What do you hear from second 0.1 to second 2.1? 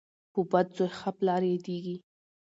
په بد زوی ښه پلار یادیږي.